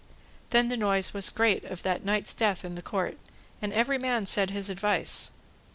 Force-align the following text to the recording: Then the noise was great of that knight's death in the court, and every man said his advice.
Then 0.49 0.69
the 0.69 0.77
noise 0.77 1.13
was 1.13 1.29
great 1.29 1.63
of 1.63 1.83
that 1.83 2.03
knight's 2.03 2.33
death 2.33 2.65
in 2.65 2.73
the 2.73 2.81
court, 2.81 3.19
and 3.61 3.71
every 3.71 3.99
man 3.99 4.25
said 4.25 4.49
his 4.49 4.67
advice. 4.67 5.29